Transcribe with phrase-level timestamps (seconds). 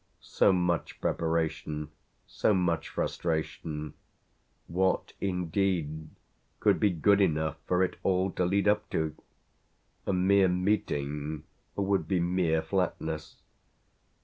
[0.23, 1.91] So much preparation,
[2.25, 3.93] so much frustration:
[4.65, 6.09] what indeed
[6.59, 9.15] could be good enough for it all to lead up to?
[10.07, 11.43] A mere meeting
[11.75, 13.43] would be mere flatness.